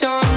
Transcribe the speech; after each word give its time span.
song. 0.00 0.29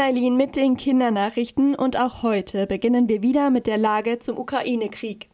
Bin 0.00 0.06
Eileen 0.06 0.36
mit 0.36 0.56
den 0.56 0.78
Kindernachrichten 0.78 1.74
und 1.74 1.98
auch 1.98 2.22
heute 2.22 2.66
beginnen 2.66 3.06
wir 3.08 3.20
wieder 3.20 3.50
mit 3.50 3.66
der 3.66 3.76
Lage 3.76 4.18
zum 4.18 4.38
Ukraine-Krieg. 4.38 5.28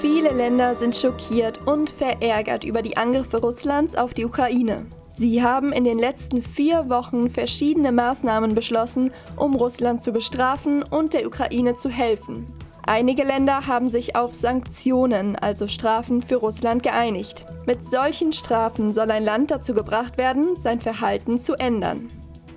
Viele 0.00 0.28
Länder 0.34 0.74
sind 0.74 0.94
schockiert 0.94 1.66
und 1.66 1.88
verärgert 1.88 2.64
über 2.64 2.82
die 2.82 2.98
Angriffe 2.98 3.38
Russlands 3.38 3.96
auf 3.96 4.12
die 4.12 4.26
Ukraine. 4.26 4.84
Sie 5.08 5.42
haben 5.42 5.72
in 5.72 5.84
den 5.84 5.98
letzten 5.98 6.42
vier 6.42 6.90
Wochen 6.90 7.30
verschiedene 7.30 7.90
Maßnahmen 7.90 8.54
beschlossen, 8.54 9.12
um 9.36 9.54
Russland 9.54 10.02
zu 10.02 10.12
bestrafen 10.12 10.82
und 10.82 11.14
der 11.14 11.26
Ukraine 11.26 11.76
zu 11.76 11.88
helfen. 11.88 12.44
Einige 12.84 13.24
Länder 13.24 13.66
haben 13.66 13.88
sich 13.88 14.14
auf 14.14 14.34
Sanktionen, 14.34 15.36
also 15.36 15.66
Strafen 15.66 16.20
für 16.20 16.36
Russland, 16.36 16.82
geeinigt. 16.82 17.46
Mit 17.66 17.84
solchen 17.84 18.34
Strafen 18.34 18.92
soll 18.92 19.10
ein 19.10 19.24
Land 19.24 19.50
dazu 19.50 19.72
gebracht 19.72 20.18
werden, 20.18 20.54
sein 20.54 20.80
Verhalten 20.80 21.40
zu 21.40 21.54
ändern. 21.54 22.10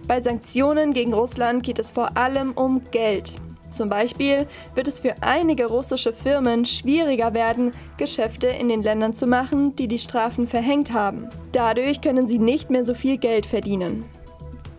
Bei 0.09 0.21
Sanktionen 0.21 0.93
gegen 0.93 1.13
Russland 1.13 1.61
geht 1.61 1.77
es 1.77 1.91
vor 1.91 2.17
allem 2.17 2.53
um 2.53 2.81
Geld. 2.89 3.35
Zum 3.69 3.89
Beispiel 3.89 4.47
wird 4.73 4.87
es 4.87 5.01
für 5.01 5.13
einige 5.21 5.67
russische 5.67 6.13
Firmen 6.13 6.65
schwieriger 6.65 7.35
werden, 7.35 7.73
Geschäfte 7.97 8.47
in 8.47 8.69
den 8.69 8.81
Ländern 8.81 9.13
zu 9.13 9.27
machen, 9.27 9.75
die 9.75 9.87
die 9.87 9.99
Strafen 9.99 10.47
verhängt 10.47 10.93
haben. 10.93 11.29
Dadurch 11.51 12.01
können 12.01 12.27
sie 12.27 12.39
nicht 12.39 12.71
mehr 12.71 12.85
so 12.85 12.95
viel 12.95 13.19
Geld 13.19 13.45
verdienen. 13.45 14.03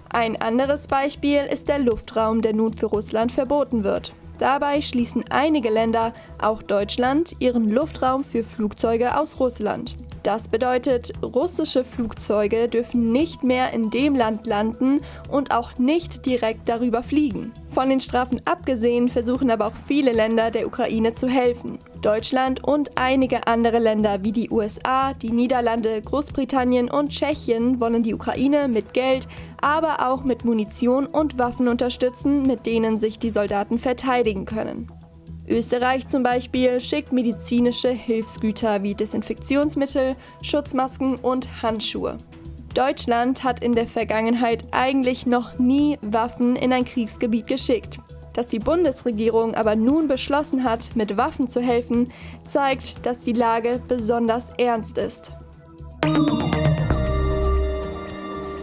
Ein 0.09 0.35
anderes 0.43 0.89
Beispiel 0.89 1.43
ist 1.49 1.69
der 1.69 1.79
Luftraum, 1.79 2.43
der 2.43 2.53
nun 2.53 2.73
für 2.73 2.87
Russland 2.87 3.31
verboten 3.31 3.85
wird. 3.85 4.13
Dabei 4.41 4.81
schließen 4.81 5.25
einige 5.31 5.71
Länder, 5.71 6.13
auch 6.43 6.61
Deutschland, 6.61 7.37
ihren 7.39 7.71
Luftraum 7.71 8.25
für 8.25 8.43
Flugzeuge 8.43 9.17
aus 9.17 9.39
Russland. 9.39 9.95
Das 10.23 10.49
bedeutet, 10.49 11.13
russische 11.23 11.83
Flugzeuge 11.83 12.69
dürfen 12.69 13.11
nicht 13.11 13.43
mehr 13.43 13.73
in 13.73 13.91
dem 13.91 14.15
Land 14.15 14.47
landen 14.47 15.01
und 15.31 15.51
auch 15.51 15.79
nicht 15.79 16.27
direkt 16.27 16.69
darüber 16.69 17.03
fliegen. 17.03 17.53
Von 17.71 17.89
den 17.89 18.01
Strafen 18.01 18.41
abgesehen 18.45 19.09
versuchen 19.09 19.51
aber 19.51 19.69
auch 19.69 19.77
viele 19.87 20.13
Länder 20.13 20.51
der 20.51 20.67
Ukraine 20.67 21.15
zu 21.15 21.27
helfen. 21.27 21.79
Deutschland 22.03 22.63
und 22.65 22.99
einige 22.99 23.47
andere 23.47 23.79
Länder 23.79 24.23
wie 24.23 24.33
die 24.33 24.51
USA, 24.51 25.15
die 25.15 25.31
Niederlande, 25.31 26.03
Großbritannien 26.03 26.91
und 26.91 27.11
Tschechien 27.11 27.81
wollen 27.81 28.03
die 28.03 28.15
Ukraine 28.15 28.69
mit 28.69 28.93
Geld, 28.93 29.27
aber 29.63 30.11
auch 30.11 30.25
mit 30.25 30.45
Munition 30.45 31.07
und 31.07 31.39
Waffen 31.39 31.69
unterstützen, 31.69 32.43
mit 32.43 32.67
denen 32.67 32.99
sich 32.99 33.19
die 33.19 33.31
Soldaten 33.31 33.79
verteidigen 33.79 34.45
können. 34.45 34.89
Österreich 35.51 36.07
zum 36.07 36.23
Beispiel 36.23 36.81
schickt 36.81 37.13
medizinische 37.13 37.89
Hilfsgüter 37.89 38.85
wie 38.85 38.95
Desinfektionsmittel, 38.95 40.15
Schutzmasken 40.43 41.17
und 41.17 41.63
Handschuhe. 41.63 42.19
Deutschland 42.73 43.43
hat 43.43 43.65
in 43.65 43.73
der 43.75 43.89
Vergangenheit 43.89 44.65
eigentlich 44.71 45.27
noch 45.27 45.59
nie 45.59 45.99
Waffen 46.03 46.55
in 46.55 46.73
ein 46.73 46.85
Kriegsgebiet 46.85 47.49
geschickt. 47.49 47.99
Dass 48.33 48.47
die 48.47 48.61
Bundesregierung 48.61 49.57
aber 49.57 49.75
nun 49.75 50.07
beschlossen 50.07 50.63
hat, 50.63 50.95
mit 50.95 51.17
Waffen 51.17 51.49
zu 51.49 51.61
helfen, 51.61 52.13
zeigt, 52.47 53.05
dass 53.05 53.23
die 53.23 53.33
Lage 53.33 53.83
besonders 53.89 54.51
ernst 54.57 54.99
ist. 54.99 55.33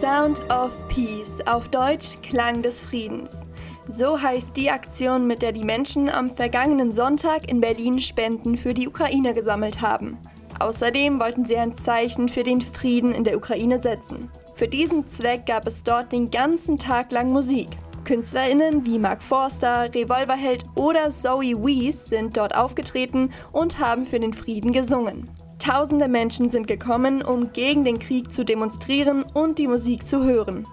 Sound 0.00 0.40
of 0.50 0.72
Peace, 0.88 1.40
auf 1.44 1.68
Deutsch 1.68 2.16
Klang 2.22 2.62
des 2.62 2.80
Friedens. 2.80 3.42
So 3.90 4.20
heißt 4.20 4.54
die 4.54 4.70
Aktion, 4.70 5.26
mit 5.26 5.40
der 5.40 5.52
die 5.52 5.64
Menschen 5.64 6.10
am 6.10 6.30
vergangenen 6.30 6.92
Sonntag 6.92 7.48
in 7.48 7.60
Berlin 7.60 7.98
Spenden 8.00 8.56
für 8.56 8.74
die 8.74 8.86
Ukraine 8.86 9.32
gesammelt 9.32 9.80
haben. 9.80 10.18
Außerdem 10.58 11.18
wollten 11.18 11.46
sie 11.46 11.56
ein 11.56 11.74
Zeichen 11.74 12.28
für 12.28 12.42
den 12.42 12.60
Frieden 12.60 13.12
in 13.12 13.24
der 13.24 13.36
Ukraine 13.36 13.80
setzen. 13.80 14.30
Für 14.54 14.68
diesen 14.68 15.06
Zweck 15.06 15.46
gab 15.46 15.66
es 15.66 15.84
dort 15.84 16.12
den 16.12 16.30
ganzen 16.30 16.78
Tag 16.78 17.12
lang 17.12 17.32
Musik. 17.32 17.68
KünstlerInnen 18.04 18.84
wie 18.84 18.98
Mark 18.98 19.22
Forster, 19.22 19.94
Revolverheld 19.94 20.64
oder 20.74 21.10
Zoe 21.10 21.64
Wees 21.64 22.06
sind 22.06 22.36
dort 22.36 22.56
aufgetreten 22.56 23.30
und 23.52 23.78
haben 23.78 24.04
für 24.04 24.20
den 24.20 24.32
Frieden 24.32 24.72
gesungen. 24.72 25.30
Tausende 25.58 26.08
Menschen 26.08 26.50
sind 26.50 26.66
gekommen, 26.66 27.22
um 27.22 27.52
gegen 27.52 27.84
den 27.84 27.98
Krieg 27.98 28.32
zu 28.32 28.44
demonstrieren 28.44 29.22
und 29.22 29.58
die 29.58 29.68
Musik 29.68 30.06
zu 30.06 30.24
hören. 30.24 30.66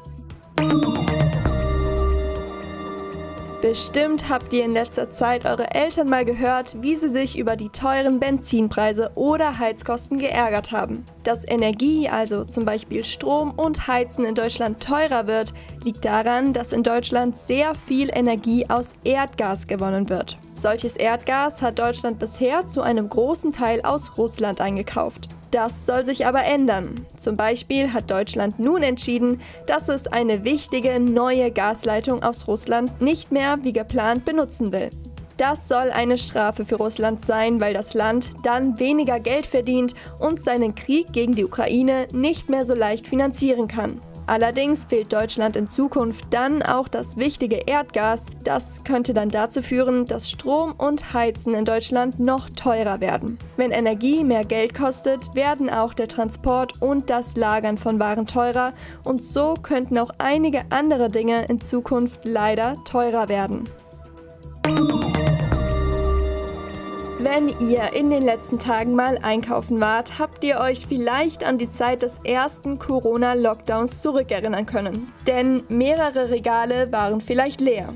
Bestimmt 3.62 4.30
habt 4.30 4.54
ihr 4.54 4.66
in 4.66 4.74
letzter 4.74 5.10
Zeit 5.10 5.46
eure 5.46 5.74
Eltern 5.74 6.10
mal 6.10 6.26
gehört, 6.26 6.76
wie 6.82 6.96
sie 6.96 7.10
sich 7.10 7.40
über 7.40 7.56
die 7.56 7.70
teuren 7.70 8.20
Benzinpreise 8.20 9.12
oder 9.16 9.58
Heizkosten 9.58 10.20
geärgert 10.20 10.72
haben. 10.72 11.06
Dass 11.24 11.48
Energie, 11.48 12.08
also 12.10 12.46
zum 12.46 12.66
Beispiel 12.66 13.04
Strom 13.04 13.52
und 13.52 13.88
Heizen 13.88 14.26
in 14.26 14.36
Deutschland 14.36 14.84
teurer 14.84 15.26
wird, 15.28 15.54
liegt 15.84 16.06
daran, 16.06 16.54
dass 16.54 16.74
in 16.74 16.84
Deutschland 16.84 17.38
sehr 17.38 17.74
viel 17.76 18.10
Energie 18.14 18.70
aus 18.70 18.94
Erdgas 19.04 19.68
gewonnen 19.68 20.10
wird. 20.10 20.38
Solches 20.56 20.96
Erdgas 20.96 21.62
hat 21.62 21.80
Deutschland 21.80 22.20
bisher 22.20 22.68
zu 22.68 22.82
einem 22.82 23.10
großen 23.10 23.52
Teil 23.52 23.82
aus 23.82 24.18
Russland 24.18 24.62
eingekauft. 24.62 25.30
Das 25.56 25.86
soll 25.86 26.06
sich 26.06 26.26
aber 26.26 26.44
ändern. 26.44 27.06
Zum 27.16 27.38
Beispiel 27.38 27.94
hat 27.94 28.12
Deutschland 28.12 28.60
nun 28.60 28.84
entschieden, 28.84 29.40
dass 29.68 29.88
es 29.88 30.06
eine 30.06 30.44
wichtige 30.44 31.00
neue 31.00 31.50
Gasleitung 31.50 32.24
aus 32.24 32.50
Russland 32.50 33.00
nicht 33.00 33.32
mehr 33.32 33.60
wie 33.62 33.72
geplant 33.72 34.26
benutzen 34.26 34.74
will. 34.74 34.90
Das 35.38 35.70
soll 35.70 35.92
eine 35.92 36.18
Strafe 36.18 36.66
für 36.66 36.76
Russland 36.76 37.26
sein, 37.26 37.62
weil 37.62 37.74
das 37.74 37.94
Land 37.94 38.32
dann 38.44 38.82
weniger 38.82 39.22
Geld 39.22 39.46
verdient 39.46 39.96
und 40.20 40.44
seinen 40.44 40.76
Krieg 40.76 41.14
gegen 41.14 41.36
die 41.36 41.46
Ukraine 41.46 42.10
nicht 42.12 42.50
mehr 42.50 42.66
so 42.66 42.76
leicht 42.76 43.08
finanzieren 43.08 43.70
kann. 43.70 44.02
Allerdings 44.28 44.86
fehlt 44.86 45.14
Deutschland 45.14 45.56
in 45.56 45.68
Zukunft 45.68 46.26
dann 46.32 46.64
auch 46.64 46.88
das 46.88 47.18
wichtige 47.18 47.58
Erdgas. 47.68 48.26
Das 48.44 48.84
könnte 48.84 49.14
dann 49.14 49.30
dazu 49.30 49.62
führen, 49.62 50.08
dass 50.08 50.30
Strom 50.30 50.74
und 50.78 51.14
Heizen 51.14 51.54
in 51.54 51.66
Deutschland 51.66 52.20
noch 52.20 52.50
teurer 52.50 53.02
werden. 53.02 53.38
Wenn 53.58 53.72
Energie 53.72 54.24
mehr 54.24 54.46
Geld 54.46 54.74
kostet, 54.74 55.36
werden 55.36 55.70
auch 55.70 55.94
der 55.94 56.08
Transport 56.08 56.82
und 56.82 57.10
das 57.10 57.36
Lagern 57.36 57.78
von 57.78 58.00
Waren 58.00 58.26
teurer 58.26 58.74
und 59.04 59.24
so 59.24 59.54
könnten 59.62 59.98
auch 59.98 60.12
einige 60.18 60.64
andere 60.72 61.10
Dinge 61.10 61.46
in 61.46 61.62
Zukunft 61.62 62.22
leider 62.24 62.84
teurer 62.84 63.30
werden. 63.30 63.70
Wenn 67.28 67.60
ihr 67.60 67.92
in 67.94 68.12
den 68.12 68.22
letzten 68.22 68.60
Tagen 68.60 68.94
mal 68.94 69.18
einkaufen 69.20 69.82
wart, 69.82 70.20
habt 70.20 70.44
ihr 70.44 70.60
euch 70.60 70.86
vielleicht 70.86 71.44
an 71.44 71.58
die 71.58 71.72
Zeit 71.72 72.04
des 72.04 72.20
ersten 72.24 72.78
Corona-Lockdowns 72.78 74.04
zurückerinnern 74.04 74.68
können. 74.68 75.12
Denn 75.26 75.64
mehrere 75.68 76.30
Regale 76.30 76.92
waren 76.92 77.22
vielleicht 77.22 77.62
leer. 77.62 77.92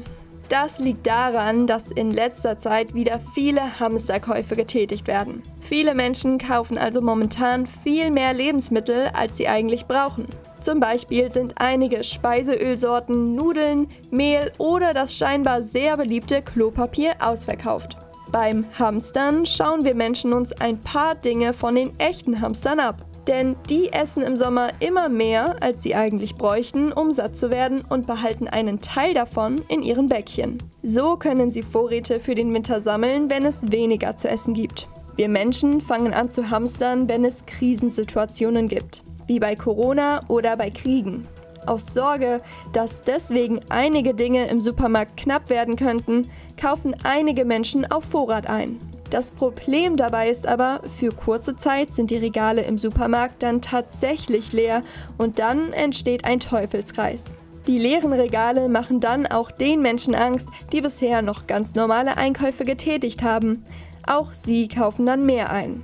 Das 0.49 0.79
liegt 0.79 1.05
daran, 1.05 1.67
dass 1.67 1.91
in 1.91 2.09
letzter 2.09 2.57
Zeit 2.57 2.95
wieder 2.95 3.19
viele 3.35 3.79
Hamsterkäufe 3.79 4.55
getätigt 4.55 5.07
werden. 5.07 5.43
Viele 5.61 5.93
Menschen 5.93 6.39
kaufen 6.39 6.79
also 6.79 6.99
momentan 6.99 7.67
viel 7.67 8.09
mehr 8.09 8.33
Lebensmittel, 8.33 9.11
als 9.13 9.37
sie 9.37 9.47
eigentlich 9.47 9.85
brauchen. 9.85 10.25
Zum 10.59 10.79
Beispiel 10.79 11.31
sind 11.31 11.53
einige 11.61 12.03
Speiseölsorten, 12.03 13.35
Nudeln, 13.35 13.89
Mehl 14.09 14.51
oder 14.57 14.95
das 14.95 15.15
scheinbar 15.15 15.61
sehr 15.61 15.97
beliebte 15.97 16.41
Klopapier 16.41 17.11
ausverkauft. 17.19 17.95
Beim 18.31 18.63
Hamstern 18.77 19.47
schauen 19.47 19.85
wir 19.85 19.95
Menschen 19.95 20.33
uns 20.33 20.51
ein 20.53 20.77
paar 20.77 21.15
Dinge 21.15 21.53
von 21.53 21.73
den 21.73 21.99
echten 21.99 22.41
Hamstern 22.41 22.79
ab. 22.79 22.97
Denn 23.27 23.55
die 23.69 23.91
essen 23.91 24.23
im 24.23 24.37
Sommer 24.37 24.69
immer 24.79 25.09
mehr, 25.09 25.55
als 25.61 25.83
sie 25.83 25.95
eigentlich 25.95 26.35
bräuchten, 26.35 26.91
um 26.91 27.11
satt 27.11 27.35
zu 27.35 27.49
werden 27.49 27.83
und 27.87 28.07
behalten 28.07 28.47
einen 28.47 28.81
Teil 28.81 29.13
davon 29.13 29.61
in 29.67 29.81
ihren 29.81 30.09
Bäckchen. 30.09 30.61
So 30.83 31.15
können 31.17 31.51
sie 31.51 31.63
Vorräte 31.63 32.19
für 32.19 32.35
den 32.35 32.53
Winter 32.53 32.81
sammeln, 32.81 33.29
wenn 33.29 33.45
es 33.45 33.71
weniger 33.71 34.15
zu 34.15 34.29
essen 34.29 34.53
gibt. 34.53 34.87
Wir 35.15 35.29
Menschen 35.29 35.81
fangen 35.81 36.13
an 36.13 36.29
zu 36.29 36.49
hamstern, 36.49 37.09
wenn 37.09 37.25
es 37.25 37.45
Krisensituationen 37.45 38.67
gibt, 38.67 39.03
wie 39.27 39.39
bei 39.39 39.55
Corona 39.55 40.21
oder 40.27 40.55
bei 40.55 40.69
Kriegen. 40.69 41.27
Aus 41.65 41.93
Sorge, 41.93 42.41
dass 42.73 43.03
deswegen 43.03 43.61
einige 43.69 44.13
Dinge 44.13 44.47
im 44.47 44.61
Supermarkt 44.61 45.17
knapp 45.17 45.49
werden 45.49 45.75
könnten, 45.75 46.29
kaufen 46.59 46.95
einige 47.03 47.45
Menschen 47.45 47.89
auf 47.91 48.05
Vorrat 48.05 48.49
ein. 48.49 48.79
Das 49.09 49.31
Problem 49.31 49.97
dabei 49.97 50.29
ist 50.29 50.45
aber, 50.45 50.81
für 50.83 51.11
kurze 51.11 51.57
Zeit 51.57 51.95
sind 51.95 52.11
die 52.11 52.17
Regale 52.17 52.61
im 52.61 52.77
Supermarkt 52.77 53.41
dann 53.41 53.61
tatsächlich 53.61 54.53
leer 54.53 54.83
und 55.17 55.39
dann 55.39 55.73
entsteht 55.73 56.25
ein 56.25 56.39
Teufelskreis. 56.39 57.33
Die 57.65 57.79
leeren 57.79 58.13
Regale 58.13 58.69
machen 58.69 58.99
dann 58.99 59.25
auch 59.27 59.51
den 59.51 59.81
Menschen 59.81 60.15
Angst, 60.15 60.49
die 60.71 60.81
bisher 60.81 61.21
noch 61.21 61.47
ganz 61.47 61.75
normale 61.75 62.17
Einkäufe 62.17 62.65
getätigt 62.65 63.23
haben. 63.23 63.63
Auch 64.07 64.33
sie 64.33 64.67
kaufen 64.67 65.05
dann 65.05 65.25
mehr 65.25 65.51
ein. 65.51 65.83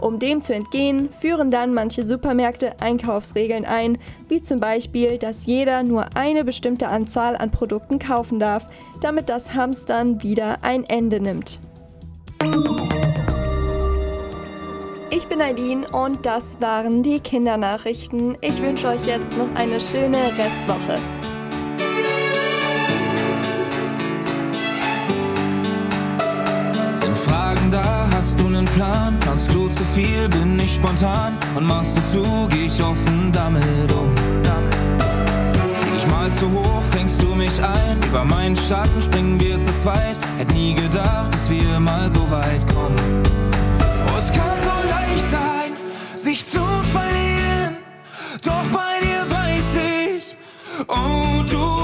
Um 0.00 0.18
dem 0.18 0.42
zu 0.42 0.54
entgehen, 0.54 1.08
führen 1.20 1.50
dann 1.50 1.72
manche 1.72 2.04
Supermärkte 2.04 2.80
Einkaufsregeln 2.80 3.64
ein, 3.64 3.98
wie 4.28 4.42
zum 4.42 4.60
Beispiel, 4.60 5.18
dass 5.18 5.46
jeder 5.46 5.82
nur 5.82 6.04
eine 6.14 6.44
bestimmte 6.44 6.88
Anzahl 6.88 7.36
an 7.36 7.50
Produkten 7.50 7.98
kaufen 7.98 8.38
darf, 8.38 8.68
damit 9.00 9.28
das 9.28 9.54
Hamstern 9.54 10.22
wieder 10.22 10.58
ein 10.62 10.84
Ende 10.84 11.20
nimmt. 11.20 11.60
Ich 15.10 15.28
bin 15.28 15.40
Eileen 15.40 15.84
und 15.84 16.26
das 16.26 16.60
waren 16.60 17.02
die 17.02 17.20
Kindernachrichten. 17.20 18.36
Ich 18.42 18.60
wünsche 18.60 18.88
euch 18.88 19.06
jetzt 19.06 19.36
noch 19.36 19.54
eine 19.54 19.80
schöne 19.80 20.18
Restwoche. 20.36 21.00
Hast 28.36 28.44
du 28.44 28.50
nen 28.50 28.64
Plan? 28.66 29.18
Kannst 29.20 29.52
du 29.54 29.68
zu 29.68 29.84
viel, 29.84 30.28
bin 30.28 30.58
ich 30.58 30.74
spontan? 30.74 31.38
Und 31.54 31.66
machst 31.66 31.96
du 31.96 32.02
zu, 32.10 32.48
geh 32.48 32.66
ich 32.66 32.82
offen 32.82 33.32
damit 33.32 33.90
um. 33.92 34.14
Flieg 35.74 35.94
ich 35.96 36.06
mal 36.08 36.30
zu 36.32 36.50
hoch, 36.50 36.82
fängst 36.90 37.22
du 37.22 37.34
mich 37.34 37.62
ein? 37.62 38.02
Über 38.06 38.24
meinen 38.24 38.56
Schatten 38.56 39.00
springen 39.00 39.40
wir 39.40 39.58
zu 39.58 39.74
zweit. 39.74 40.16
Hätt 40.38 40.52
nie 40.52 40.74
gedacht, 40.74 41.32
dass 41.32 41.48
wir 41.50 41.80
mal 41.80 42.10
so 42.10 42.30
weit 42.30 42.66
kommen. 42.74 43.22
Oh, 44.06 44.18
es 44.18 44.30
kann 44.32 44.58
so 44.62 44.88
leicht 44.88 45.30
sein, 45.30 45.72
sich 46.16 46.46
zu 46.46 46.60
verlieren. 46.92 47.76
Doch 48.44 48.64
bei 48.72 49.00
dir 49.00 49.22
weiß 49.30 50.18
ich, 50.18 50.36
oh, 50.88 51.42
du 51.50 51.75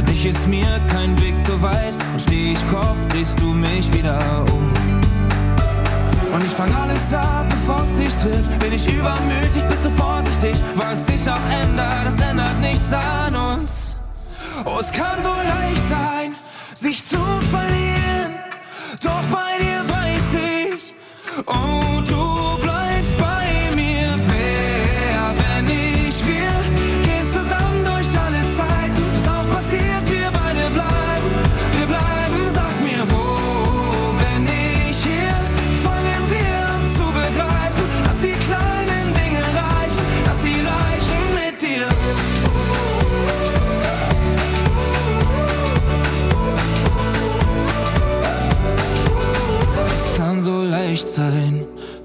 Für 0.00 0.06
dich 0.06 0.24
ist 0.24 0.48
mir 0.48 0.80
kein 0.88 1.20
Weg 1.20 1.38
zu 1.38 1.60
weit. 1.60 1.92
Und 2.12 2.22
steh 2.22 2.52
ich 2.52 2.70
Kopf, 2.70 2.96
drehst 3.08 3.38
du 3.38 3.52
mich 3.52 3.92
wieder 3.92 4.18
um. 4.50 4.72
Und 6.32 6.42
ich 6.42 6.50
fang 6.50 6.74
alles 6.74 7.12
ab, 7.12 7.44
bevor 7.50 7.82
es 7.82 7.96
dich 7.96 8.14
trifft. 8.14 8.58
Bin 8.60 8.72
ich 8.72 8.90
übermütig, 8.90 9.62
bist 9.68 9.84
du 9.84 9.90
vorsichtig. 9.90 10.54
Was 10.76 11.06
sich 11.06 11.30
auch 11.30 11.46
ändert, 11.50 12.06
das 12.06 12.18
ändert 12.18 12.58
nichts 12.62 12.90
an 12.94 13.36
uns. 13.36 13.94
Oh, 14.64 14.78
es 14.80 14.90
kann 14.90 15.20
so 15.22 15.28
leicht 15.28 15.86
sein, 15.90 16.34
sich 16.72 17.04
zu 17.04 17.18
verlieren. 17.50 18.38
Doch 19.02 19.22
bei 19.30 19.62
dir 19.62 19.86
weiß 19.86 20.76
ich, 20.76 20.94
oh, 21.46 21.79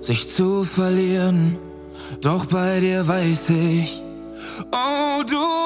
sich 0.05 0.29
zu 0.29 0.63
verlieren. 0.63 1.57
Doch 2.21 2.45
bei 2.45 2.79
dir 2.79 3.07
weiß 3.07 3.49
ich, 3.49 4.03
oh, 4.71 5.23
du 5.23 5.64